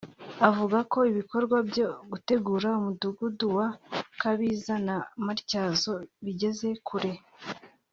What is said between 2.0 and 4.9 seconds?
gutegura umudugudu wa Kabiza